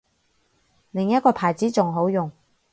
[0.89, 2.31] 另一個牌子仲好用